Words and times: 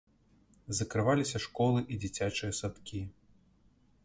Закрываліся 0.77 1.37
школы 1.45 1.83
і 1.91 2.01
дзіцячыя 2.05 2.57
садкі. 2.63 3.05